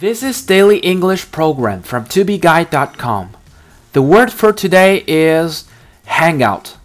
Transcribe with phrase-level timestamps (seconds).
[0.00, 3.36] This is Daily English Program from tobeguide.com.
[3.92, 5.68] The word for today is
[6.06, 6.78] hangout.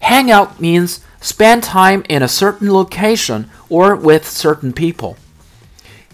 [0.00, 5.16] Hangout means spend time in a certain location or with certain people.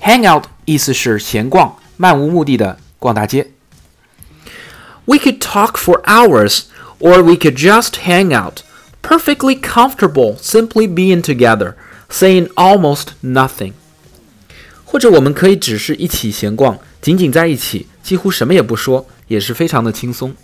[0.01, 3.53] Hangout 意思是闲逛、漫无目的的逛大街。
[5.07, 6.65] We could talk for hours,
[6.99, 8.63] or we could just hang out,
[9.01, 11.77] perfectly comfortable, simply being together,
[12.11, 13.73] saying almost nothing.
[14.85, 20.35] 或者我们可以只是一起闲逛，仅仅在一起，几乎什么也不说，也是非常的轻松。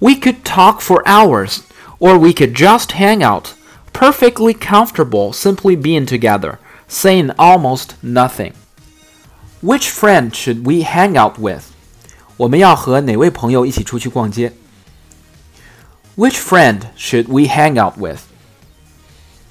[0.00, 1.58] We could talk for hours,
[1.98, 3.50] or we could just hang out,
[3.92, 6.58] perfectly comfortable, simply being together,
[6.88, 8.52] saying almost nothing.
[9.62, 11.62] Which friend should we hang out with?
[12.36, 14.52] 我们要和哪位朋友一起出去逛街？
[16.16, 18.20] Which friend should we hang out with?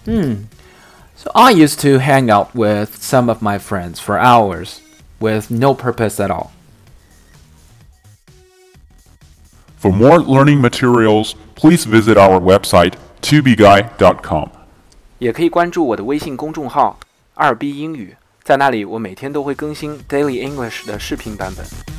[0.05, 0.45] Hmm.
[1.17, 4.81] So I used to hang out with some of my friends for hours
[5.19, 6.51] with no purpose at all.
[9.77, 14.49] For more learning materials, please visit our website tobeguy.com.
[15.19, 16.99] 也可以关注我的微信公众号“
[17.35, 21.96] 二 B 英语”，在那里我每天都会更新 Daily English 的视频版本。